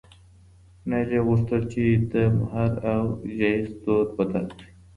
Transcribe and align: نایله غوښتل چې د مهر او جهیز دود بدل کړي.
نایله 0.89 1.19
غوښتل 1.27 1.61
چې 1.73 1.83
د 2.11 2.13
مهر 2.37 2.71
او 2.93 3.03
جهیز 3.37 3.67
دود 3.83 4.07
بدل 4.17 4.45
کړي. 4.55 4.69